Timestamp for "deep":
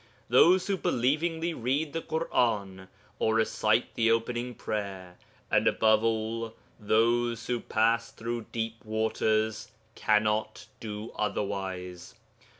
8.51-8.83